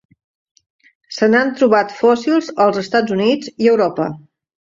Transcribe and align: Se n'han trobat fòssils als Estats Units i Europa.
Se 1.17 1.29
n'han 1.33 1.51
trobat 1.59 1.93
fòssils 1.99 2.49
als 2.67 2.81
Estats 2.85 3.15
Units 3.19 3.53
i 3.67 3.71
Europa. 3.75 4.09